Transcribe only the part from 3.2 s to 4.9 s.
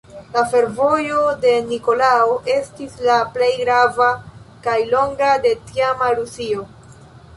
plej grava kaj